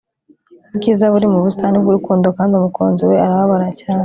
ubwiza 0.71 1.05
buri 1.13 1.25
mu 1.33 1.37
busitani 1.45 1.77
bwurukundo, 1.81 2.27
kandi 2.37 2.53
umukunzi 2.55 3.01
we 3.09 3.15
arababara 3.25 3.69
cyane 3.81 3.99